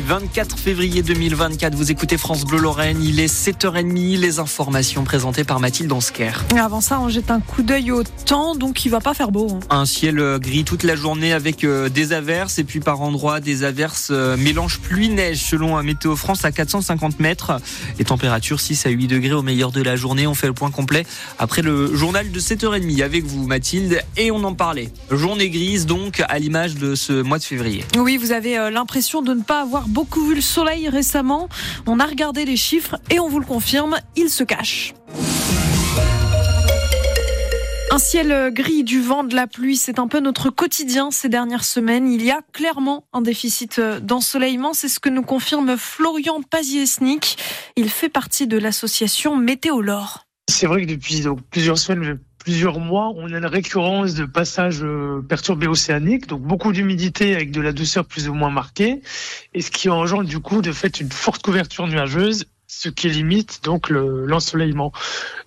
24 0.00 0.58
février 0.58 1.02
2024, 1.02 1.74
vous 1.74 1.90
écoutez 1.90 2.16
France 2.16 2.46
Bleu 2.46 2.58
Lorraine, 2.58 3.02
il 3.02 3.20
est 3.20 3.30
7h30, 3.30 4.18
les 4.18 4.38
informations 4.38 5.04
présentées 5.04 5.44
par 5.44 5.60
Mathilde 5.60 5.92
Ansker. 5.92 6.32
Avant 6.58 6.80
ça, 6.80 6.98
on 6.98 7.10
jette 7.10 7.30
un 7.30 7.40
coup 7.40 7.62
d'œil 7.62 7.90
au 7.90 8.02
temps, 8.24 8.54
donc 8.54 8.86
il 8.86 8.88
va 8.88 9.00
pas 9.00 9.12
faire 9.12 9.30
beau. 9.30 9.48
Hein. 9.52 9.60
Un 9.68 9.84
ciel 9.84 10.38
gris 10.38 10.64
toute 10.64 10.82
la 10.82 10.96
journée 10.96 11.34
avec 11.34 11.62
euh, 11.62 11.90
des 11.90 12.14
averses 12.14 12.58
et 12.58 12.64
puis 12.64 12.80
par 12.80 13.02
endroits 13.02 13.40
des 13.40 13.64
averses 13.64 14.08
euh, 14.10 14.38
mélange 14.38 14.78
pluie-neige 14.78 15.44
selon 15.44 15.76
un 15.76 15.82
Météo 15.82 16.16
France 16.16 16.46
à 16.46 16.52
450 16.52 17.20
mètres. 17.20 17.60
Les 17.98 18.06
températures 18.06 18.60
6 18.60 18.86
à 18.86 18.88
8 18.88 19.08
degrés 19.08 19.34
au 19.34 19.42
meilleur 19.42 19.72
de 19.72 19.82
la 19.82 19.94
journée. 19.94 20.26
On 20.26 20.32
fait 20.32 20.46
le 20.46 20.54
point 20.54 20.70
complet 20.70 21.04
après 21.38 21.60
le 21.60 21.94
journal 21.94 22.32
de 22.32 22.40
7h30 22.40 23.02
avec 23.02 23.26
vous 23.26 23.46
Mathilde 23.46 24.02
et 24.16 24.30
on 24.30 24.42
en 24.42 24.54
parlait. 24.54 24.90
Journée 25.10 25.50
grise 25.50 25.84
donc 25.84 26.22
à 26.26 26.38
l'image 26.38 26.76
de 26.76 26.94
ce 26.94 27.20
mois 27.20 27.38
de 27.38 27.44
février. 27.44 27.84
Oui, 27.98 28.16
vous 28.16 28.32
avez 28.32 28.56
euh, 28.56 28.70
l'impression 28.70 29.20
de 29.20 29.34
ne 29.34 29.42
pas 29.42 29.60
avoir 29.60 29.81
beaucoup 29.88 30.26
vu 30.26 30.34
le 30.34 30.40
soleil 30.40 30.88
récemment. 30.88 31.48
On 31.86 32.00
a 32.00 32.06
regardé 32.06 32.44
les 32.44 32.56
chiffres 32.56 32.96
et 33.10 33.20
on 33.20 33.28
vous 33.28 33.40
le 33.40 33.46
confirme, 33.46 33.96
il 34.16 34.30
se 34.30 34.44
cache. 34.44 34.94
Un 37.92 37.98
ciel 37.98 38.50
gris, 38.54 38.84
du 38.84 39.02
vent, 39.02 39.22
de 39.22 39.34
la 39.34 39.46
pluie, 39.46 39.76
c'est 39.76 39.98
un 39.98 40.08
peu 40.08 40.18
notre 40.18 40.48
quotidien 40.48 41.10
ces 41.10 41.28
dernières 41.28 41.64
semaines. 41.64 42.10
Il 42.10 42.24
y 42.24 42.30
a 42.30 42.40
clairement 42.54 43.04
un 43.12 43.20
déficit 43.20 43.78
d'ensoleillement. 43.80 44.72
C'est 44.72 44.88
ce 44.88 44.98
que 44.98 45.10
nous 45.10 45.22
confirme 45.22 45.76
Florian 45.76 46.40
Paziesnik. 46.40 47.36
Il 47.76 47.90
fait 47.90 48.08
partie 48.08 48.46
de 48.46 48.56
l'association 48.56 49.36
Météolore. 49.36 50.26
C'est 50.48 50.66
vrai 50.66 50.86
que 50.86 50.90
depuis 50.90 51.22
plusieurs 51.50 51.76
semaines, 51.76 52.18
plusieurs 52.42 52.80
mois, 52.80 53.12
on 53.14 53.32
a 53.32 53.38
une 53.38 53.46
récurrence 53.46 54.14
de 54.14 54.24
passages 54.24 54.82
euh, 54.82 55.24
perturbés 55.26 55.68
océaniques, 55.68 56.26
donc 56.26 56.42
beaucoup 56.42 56.72
d'humidité 56.72 57.36
avec 57.36 57.52
de 57.52 57.60
la 57.60 57.72
douceur 57.72 58.04
plus 58.04 58.28
ou 58.28 58.34
moins 58.34 58.50
marquée, 58.50 59.00
et 59.54 59.62
ce 59.62 59.70
qui 59.70 59.88
engendre 59.88 60.28
du 60.28 60.40
coup 60.40 60.60
de 60.60 60.72
fait 60.72 61.00
une 61.00 61.10
forte 61.10 61.42
couverture 61.42 61.86
nuageuse, 61.86 62.46
ce 62.72 62.88
qui 62.88 63.08
limite 63.10 63.60
donc 63.62 63.90
l'ensoleillement. 63.90 64.92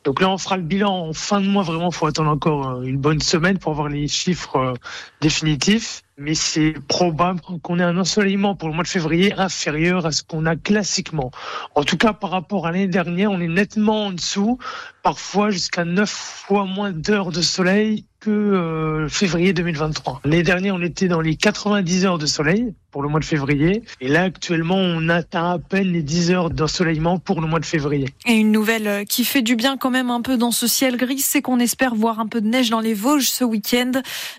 donc 0.03 0.21
là, 0.21 0.29
on 0.29 0.37
fera 0.37 0.57
le 0.57 0.63
bilan 0.63 1.09
en 1.09 1.13
fin 1.13 1.41
de 1.41 1.47
mois. 1.47 1.63
Vraiment, 1.63 1.89
il 1.89 1.95
faut 1.95 2.05
attendre 2.05 2.29
encore 2.29 2.69
euh, 2.69 2.81
une 2.83 2.97
bonne 2.97 3.19
semaine 3.19 3.57
pour 3.57 3.73
voir 3.73 3.89
les 3.89 4.07
chiffres 4.07 4.57
euh, 4.57 4.73
définitifs 5.21 6.03
mais 6.17 6.33
c'est 6.33 6.73
probable 6.87 7.41
qu'on 7.41 7.79
ait 7.79 7.83
un 7.83 7.97
ensoleillement 7.97 8.55
pour 8.55 8.69
le 8.69 8.75
mois 8.75 8.83
de 8.83 8.89
février 8.89 9.33
inférieur 9.33 10.05
à 10.05 10.11
ce 10.11 10.23
qu'on 10.23 10.45
a 10.45 10.55
classiquement. 10.55 11.31
En 11.75 11.83
tout 11.83 11.97
cas, 11.97 12.13
par 12.13 12.31
rapport 12.31 12.67
à 12.67 12.71
l'année 12.71 12.87
dernière, 12.87 13.31
on 13.31 13.41
est 13.41 13.47
nettement 13.47 14.05
en 14.05 14.11
dessous, 14.11 14.57
parfois 15.03 15.49
jusqu'à 15.49 15.83
9 15.83 16.09
fois 16.09 16.65
moins 16.65 16.91
d'heures 16.91 17.31
de 17.31 17.41
soleil 17.41 18.05
que 18.21 18.31
euh, 18.31 19.09
février 19.09 19.51
2023. 19.51 20.21
L'année 20.23 20.43
dernière, 20.43 20.75
on 20.75 20.81
était 20.81 21.07
dans 21.07 21.21
les 21.21 21.35
90 21.35 22.05
heures 22.05 22.17
de 22.17 22.25
soleil 22.25 22.73
pour 22.95 23.03
le 23.03 23.09
mois 23.09 23.19
de 23.19 23.25
février. 23.25 23.83
Et 23.99 24.07
là, 24.07 24.21
actuellement, 24.23 24.77
on 24.77 25.09
atteint 25.09 25.51
à 25.51 25.59
peine 25.59 25.91
les 25.91 26.01
10 26.01 26.31
heures 26.31 26.49
d'ensoleillement 26.49 27.19
pour 27.19 27.41
le 27.41 27.47
mois 27.47 27.59
de 27.59 27.65
février. 27.65 28.07
Et 28.25 28.35
une 28.35 28.53
nouvelle 28.53 28.87
euh, 28.87 29.03
qui 29.03 29.25
fait 29.25 29.41
du 29.41 29.57
bien 29.57 29.75
quand 29.75 29.89
même 29.89 30.09
un 30.09 30.21
peu 30.21 30.37
dans 30.37 30.51
ce 30.51 30.65
ciel 30.65 30.95
gris, 30.95 31.19
c'est 31.19 31.41
qu'on 31.41 31.59
espère 31.59 31.93
voir 31.93 32.21
un 32.21 32.27
peu 32.27 32.39
de 32.39 32.47
neige 32.47 32.69
dans 32.69 32.79
les 32.79 32.93
Vosges 32.93 33.27
ce 33.27 33.43
week-end. 33.43 33.91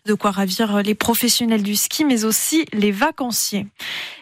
De 0.07 0.15
quoi 0.15 0.31
ravir 0.31 0.83
les 0.83 0.95
professionnels 0.95 1.63
du 1.63 1.77
ski, 1.77 2.07
mais 2.07 2.25
aussi 2.25 2.65
les 2.73 2.93
vacanciers. 2.93 3.67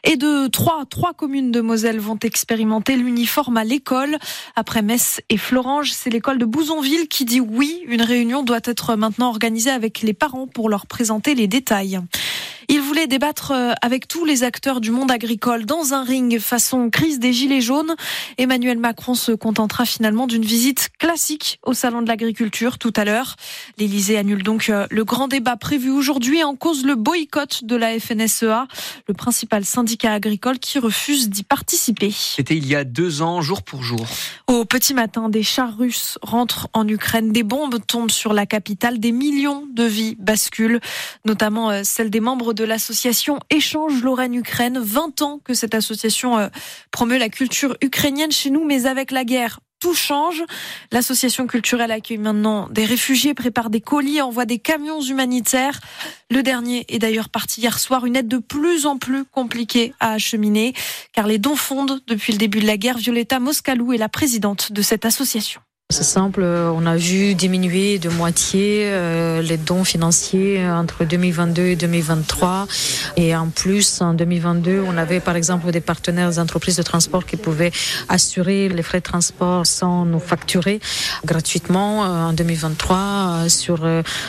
Et 0.03 0.17
de 0.17 0.49
trois, 0.49 0.85
trois 0.91 1.15
communes 1.15 1.53
de 1.53 1.61
Moselle 1.61 2.01
vont 2.01 2.19
expérimenter 2.21 2.97
l'uniforme 2.97 3.57
à 3.57 3.63
l'école. 3.63 4.19
Après 4.57 4.83
Metz 4.83 5.21
et 5.29 5.37
Florange, 5.37 5.93
c'est 5.93 6.11
l'école 6.11 6.39
de 6.39 6.45
Bouzonville 6.45 7.07
qui 7.07 7.25
dit 7.25 7.39
oui. 7.39 7.85
Une 7.87 8.03
réunion 8.03 8.43
doit 8.43 8.59
être 8.65 8.97
maintenant 8.97 9.29
organisée 9.29 9.71
avec 9.71 10.03
les 10.03 10.13
parents 10.13 10.49
pour 10.49 10.69
leur 10.69 10.87
présenter 10.89 11.37
les 11.37 11.47
détails. 11.47 12.01
Il 12.69 12.81
voulait 12.81 13.07
débattre 13.07 13.53
euh, 13.53 13.73
avec 13.83 14.09
tous 14.09 14.25
les 14.25 14.43
acteurs 14.43 14.81
du 14.81 14.91
monde 14.91 15.11
agricole 15.11 15.65
dans 15.67 15.93
un 15.93 16.03
ring 16.03 16.39
façon 16.39 16.91
crise 16.91 17.19
des 17.19 17.33
Gilets 17.33 17.61
jaunes. 17.61 17.95
Emmanuel 18.39 18.79
Macron 18.79 19.15
se 19.15 19.33
contentera 19.33 19.85
finalement 19.85 20.27
d'une 20.27 20.45
visite 20.45 20.91
classique 20.99 21.59
au 21.63 21.75
Salon 21.75 22.03
de 22.03 22.09
l'Agriculture 22.09 22.79
tout 22.79 22.93
à 22.97 23.05
l'heure. 23.05 23.37
L'Élysée 23.79 24.17
annule 24.17 24.43
donc 24.43 24.69
euh, 24.69 24.87
le 24.91 25.05
grand 25.05 25.29
débat 25.29 25.57
prévu 25.57 25.91
aujourd'hui 25.91 26.43
en 26.43 26.55
cause 26.55 26.85
le 26.85 26.95
boycott 26.95 27.65
de 27.65 27.77
la 27.77 27.99
FNSEA, 27.99 28.67
le 29.09 29.15
principal 29.15 29.65
syndicat 29.65 30.13
agricole 30.13 30.59
qui 30.59 30.79
refuse 30.79 31.29
d'y 31.29 31.43
participer. 31.43 32.11
C'était 32.11 32.57
il 32.57 32.67
y 32.67 32.75
a 32.75 32.85
deux 32.85 33.23
ans, 33.23 33.43
jour 33.43 33.63
pour 33.63 33.83
jour. 33.83 34.07
Au 34.47 34.65
petit 34.65 34.95
matin, 34.95 35.29
des 35.29 35.43
chars 35.43 35.77
russes 35.77 36.19
rentrent 36.23 36.69
en 36.73 36.87
Ukraine, 36.89 37.33
des 37.33 37.43
bombes 37.43 37.79
tombent 37.87 38.11
sur 38.11 38.33
la 38.33 38.47
capitale, 38.47 38.99
des 38.99 39.13
millions 39.13 39.67
de 39.73 39.85
vies 39.85 40.17
basculent, 40.19 40.81
notamment 41.25 41.71
euh, 41.71 41.83
celles 41.85 42.11
des 42.11 42.21
membres 42.21 42.54
de 42.55 42.65
l'association 42.65 43.39
Échange 43.51 44.03
Lorraine-Ukraine. 44.03 44.79
20 44.79 45.23
ans 45.23 45.41
que 45.45 45.55
cette 45.55 45.75
association 45.75 46.39
euh, 46.39 46.49
promeut 46.91 47.19
la 47.19 47.29
culture 47.29 47.77
ukrainienne 47.83 48.33
chez 48.33 48.51
nous, 48.51 48.65
mais 48.65 48.87
avec 48.87 49.11
la 49.11 49.25
guerre, 49.25 49.61
tout 49.81 49.95
change. 49.95 50.43
L'association 50.93 51.47
culturelle 51.47 51.91
accueille 51.91 52.19
maintenant 52.19 52.69
des 52.71 52.87
réfugiés, 52.87 53.35
prépare 53.35 53.69
des 53.69 53.83
colis, 53.83 54.23
envoie 54.23 54.47
des 54.47 54.59
camions 54.59 55.03
humanitaires. 55.03 55.79
Le 56.31 56.43
dernier 56.43 56.87
est 56.89 56.99
d'ailleurs 56.99 57.29
parti 57.29 57.61
hier 57.61 57.79
soir. 57.79 58.07
Une 58.07 58.17
aide 58.17 58.29
de 58.29 58.39
plus 58.39 58.87
en 58.87 58.97
plus 58.97 59.25
compliquée 59.27 59.93
à 60.01 60.13
acheminer, 60.13 60.73
car 61.13 61.27
les 61.27 61.39
dons 61.39 61.57
fondent 61.57 62.01
depuis 62.07 62.33
le 62.33 62.39
début 62.39 62.61
de 62.61 62.67
la 62.67 62.79
guerre. 62.79 62.97
Violetta 62.97 63.41
Moscalou 63.41 63.93
est 63.93 63.99
la 63.99 64.09
présidente 64.09 64.73
de 64.73 64.81
cette 64.81 65.05
association. 65.05 65.61
C'est 65.95 66.03
simple, 66.03 66.43
on 66.43 66.87
a 66.87 66.97
vu 66.97 67.37
diminuer 67.37 68.01
de 68.01 68.09
moitié 68.09 68.87
euh, 68.87 69.41
les 69.43 69.57
dons 69.57 69.85
financiers 69.85 70.61
entre 70.69 71.05
2022 71.05 71.63
et 71.67 71.77
2023. 71.77 72.67
Et 73.17 73.37
en 73.37 73.47
plus, 73.47 74.01
en 74.01 74.13
2022, 74.13 74.83
on 74.85 74.97
avait 74.97 75.21
par 75.21 75.37
exemple 75.37 75.71
des 75.71 75.81
partenaires 75.81 76.31
des 76.31 76.41
entreprises 76.41 76.79
de 76.79 76.83
transport 76.83 77.25
qui 77.25 77.37
pouvaient 77.37 77.71
assurer 78.09 78.69
les 78.69 78.83
frais 78.83 78.99
de 78.99 79.05
transport 79.05 79.67
sans 79.67 80.05
nous 80.05 80.19
facturer 80.19 80.81
gratuitement. 81.25 82.05
Euh, 82.05 82.31
en 82.31 82.33
2023, 82.33 82.97
euh, 82.97 83.49
sur 83.49 83.87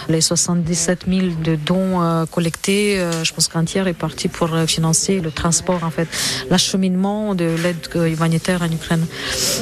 les 0.07 0.21
77 0.21 1.05
000 1.09 1.27
de 1.43 1.55
dons 1.55 2.27
collectés, 2.29 3.03
je 3.23 3.33
pense 3.33 3.47
qu'un 3.47 3.65
tiers 3.65 3.87
est 3.87 3.93
parti 3.93 4.27
pour 4.27 4.55
financer 4.67 5.19
le 5.19 5.31
transport, 5.31 5.83
en 5.83 5.89
fait, 5.89 6.07
l'acheminement 6.51 7.33
de 7.33 7.55
l'aide 7.63 7.89
humanitaire 7.95 8.61
en 8.61 8.71
Ukraine. 8.71 9.07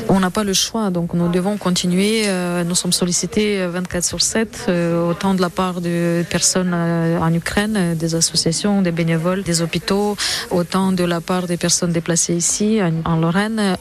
On 0.09 0.19
n'a 0.19 0.31
pas 0.31 0.43
le 0.43 0.51
choix, 0.51 0.89
donc 0.89 1.13
nous 1.13 1.29
devons 1.29 1.55
continuer 1.55 1.92
euh, 1.97 2.63
nous 2.63 2.75
sommes 2.75 2.93
sollicités 2.93 3.65
24 3.65 3.95
euh, 3.95 4.07
sur 4.07 4.21
7, 4.21 4.65
euh, 4.69 5.09
autant 5.09 5.33
de 5.33 5.41
la 5.41 5.49
part 5.49 5.81
de 5.81 6.23
personnes 6.29 6.73
en 6.73 7.33
Ukraine, 7.33 7.95
des 7.95 8.15
associations, 8.15 8.81
des 8.81 8.91
bénévoles, 8.91 9.43
des 9.43 9.61
hôpitaux, 9.61 10.15
autant 10.51 10.91
de 10.91 11.03
la 11.03 11.21
part 11.21 11.47
des 11.47 11.57
personnes 11.57 11.91
déplacées 11.91 12.35
ici, 12.35 12.79
en, 13.05 13.17
Lorraine. 13.17 13.77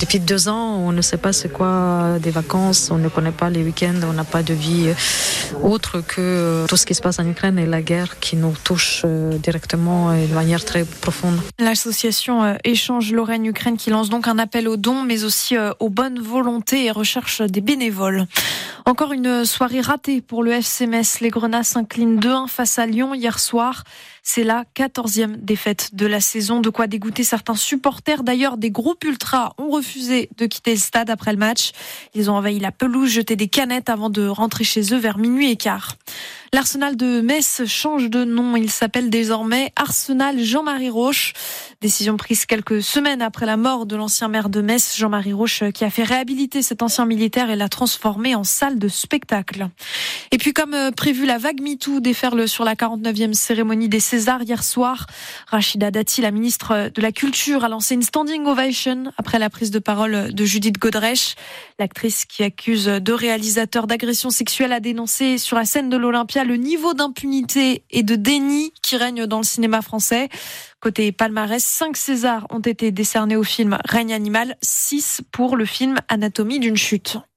depuis 0.00 0.20
deux 0.20 0.48
ans, 0.48 0.76
on 0.78 0.92
ne 0.92 1.02
sait 1.02 1.16
pas 1.16 1.32
c'est 1.32 1.48
quoi 1.48 2.18
des 2.20 2.30
vacances, 2.30 2.90
on 2.90 2.98
ne 2.98 3.08
connaît 3.08 3.32
pas 3.32 3.50
les 3.50 3.62
week-ends, 3.62 4.00
on 4.08 4.12
n'a 4.12 4.24
pas 4.24 4.42
de 4.42 4.54
vie 4.54 4.88
autre 5.62 6.02
que 6.06 6.64
tout 6.68 6.76
ce 6.76 6.86
qui 6.86 6.94
se 6.94 7.02
passe 7.02 7.18
en 7.18 7.26
Ukraine 7.28 7.58
et 7.58 7.66
la 7.66 7.82
guerre 7.82 8.18
qui 8.20 8.36
nous 8.36 8.54
touche 8.64 9.04
directement 9.42 10.12
et 10.12 10.26
de 10.26 10.34
manière 10.34 10.64
très 10.64 10.84
profonde. 10.84 11.38
L'association 11.58 12.56
Échange 12.64 13.12
Lorraine-Ukraine 13.12 13.76
qui 13.76 13.90
lance 13.90 14.08
donc 14.08 14.28
un 14.28 14.38
appel 14.38 14.68
aux 14.68 14.76
dons, 14.76 15.02
mais 15.02 15.24
aussi 15.24 15.56
aux 15.80 15.90
bonnes 15.90 16.20
volontés 16.20 16.86
et 16.86 16.90
des 17.38 17.60
bénévoles. 17.60 18.26
Encore 18.86 19.12
une 19.12 19.44
soirée 19.44 19.80
ratée 19.80 20.20
pour 20.20 20.42
le 20.42 20.52
FC 20.52 20.86
Metz. 20.86 21.20
Les 21.20 21.30
Grenats 21.30 21.62
s'inclinent 21.62 22.18
2-1 22.18 22.48
face 22.48 22.78
à 22.78 22.86
Lyon 22.86 23.14
hier 23.14 23.38
soir. 23.38 23.84
C'est 24.22 24.44
la 24.44 24.64
quatorzième 24.74 25.36
défaite 25.36 25.94
de 25.94 26.06
la 26.06 26.20
saison, 26.20 26.60
de 26.60 26.70
quoi 26.70 26.86
dégoûter 26.86 27.24
certains 27.24 27.54
supporters. 27.54 28.22
D'ailleurs, 28.22 28.56
des 28.56 28.70
groupes 28.70 29.04
ultras 29.04 29.52
ont 29.58 29.70
refusé 29.70 30.30
de 30.36 30.46
quitter 30.46 30.72
le 30.72 30.80
stade 30.80 31.10
après 31.10 31.32
le 31.32 31.38
match. 31.38 31.72
Ils 32.14 32.30
ont 32.30 32.34
envahi 32.34 32.58
la 32.58 32.72
pelouse, 32.72 33.10
jeté 33.10 33.36
des 33.36 33.48
canettes 33.48 33.88
avant 33.88 34.10
de 34.10 34.26
rentrer 34.26 34.64
chez 34.64 34.94
eux 34.94 34.98
vers 34.98 35.18
minuit 35.18 35.50
et 35.50 35.56
quart. 35.56 35.96
L'arsenal 36.52 36.96
de 36.96 37.20
Metz 37.20 37.62
change 37.66 38.10
de 38.10 38.24
nom. 38.24 38.56
Il 38.56 38.70
s'appelle 38.70 39.08
désormais 39.08 39.72
Arsenal 39.76 40.40
Jean-Marie 40.42 40.90
Roche. 40.90 41.32
Décision 41.80 42.16
prise 42.16 42.44
quelques 42.44 42.82
semaines 42.82 43.22
après 43.22 43.46
la 43.46 43.56
mort 43.56 43.86
de 43.86 43.94
l'ancien 43.94 44.26
maire 44.26 44.48
de 44.48 44.60
Metz, 44.60 44.96
Jean-Marie 44.96 45.32
Roche, 45.32 45.62
qui 45.72 45.84
a 45.84 45.90
fait 45.90 46.02
réhabiliter 46.02 46.62
cet 46.62 46.82
ancien 46.82 47.06
militaire 47.06 47.50
et 47.50 47.56
l'a 47.56 47.68
transformé 47.68 48.34
en 48.34 48.42
salle 48.42 48.80
de 48.80 48.88
spectacle. 48.88 49.68
Et 50.32 50.38
puis, 50.38 50.52
comme 50.52 50.76
prévu, 50.96 51.24
la 51.24 51.38
vague 51.38 51.60
MeToo 51.60 52.00
déferle 52.00 52.48
sur 52.48 52.64
la 52.64 52.74
49e 52.74 53.32
cérémonie 53.32 53.88
des 53.88 54.00
Césars 54.10 54.42
hier 54.42 54.64
soir. 54.64 55.06
Rachida 55.46 55.92
Dati, 55.92 56.20
la 56.20 56.32
ministre 56.32 56.90
de 56.92 57.00
la 57.00 57.12
Culture, 57.12 57.62
a 57.62 57.68
lancé 57.68 57.94
une 57.94 58.02
standing 58.02 58.44
ovation 58.44 59.04
après 59.16 59.38
la 59.38 59.48
prise 59.48 59.70
de 59.70 59.78
parole 59.78 60.34
de 60.34 60.44
Judith 60.44 60.80
Godrèche. 60.80 61.36
L'actrice 61.78 62.24
qui 62.24 62.42
accuse 62.42 62.88
deux 62.88 63.14
réalisateurs 63.14 63.86
d'agression 63.86 64.30
sexuelle 64.30 64.72
a 64.72 64.80
dénoncé 64.80 65.38
sur 65.38 65.56
la 65.56 65.64
scène 65.64 65.90
de 65.90 65.96
l'Olympia 65.96 66.42
le 66.42 66.56
niveau 66.56 66.92
d'impunité 66.92 67.84
et 67.92 68.02
de 68.02 68.16
déni 68.16 68.72
qui 68.82 68.96
règne 68.96 69.26
dans 69.26 69.38
le 69.38 69.44
cinéma 69.44 69.80
français. 69.80 70.28
Côté 70.80 71.12
palmarès, 71.12 71.62
5 71.62 71.96
Césars 71.96 72.48
ont 72.50 72.58
été 72.58 72.90
décernés 72.90 73.36
au 73.36 73.44
film 73.44 73.78
Règne 73.84 74.12
animal, 74.12 74.56
6 74.60 75.20
pour 75.30 75.56
le 75.56 75.66
film 75.66 75.98
Anatomie 76.08 76.58
d'une 76.58 76.76
chute. 76.76 77.20